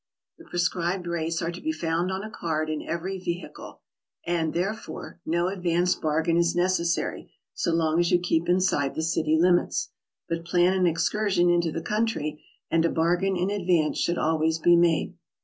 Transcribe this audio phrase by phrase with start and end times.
[0.39, 3.81] The prescribed rates are to be found on a card in every vehicle,
[4.25, 9.37] and, therefore, no advance bargain is necessary so long as you keep inside the city
[9.39, 9.91] limits;
[10.27, 14.75] but plan an excursion into the country, and a bargain in advance should always be
[14.75, 15.13] made.